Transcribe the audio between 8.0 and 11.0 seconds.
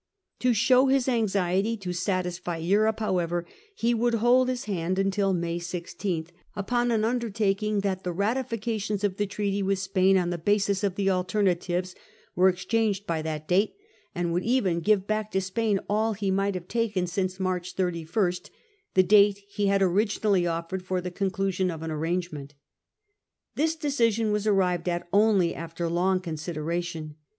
the ratifications of the treaty aNy* with Spain on the basis of